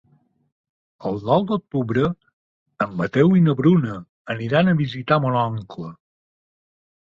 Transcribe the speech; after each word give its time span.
El 1.09 1.19
nou 1.29 1.45
d'octubre 1.51 2.07
en 2.87 2.97
Mateu 3.03 3.37
i 3.43 3.45
na 3.51 3.57
Bruna 3.61 4.01
aniran 4.39 4.75
a 4.75 4.77
visitar 4.83 5.23
mon 5.29 5.41
oncle. 5.47 5.95